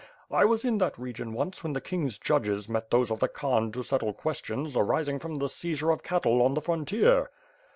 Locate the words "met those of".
2.67-3.19